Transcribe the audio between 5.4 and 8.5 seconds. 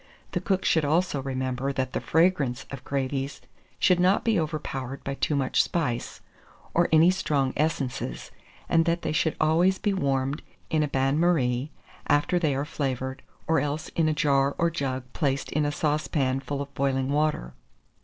spice, or any strong essences,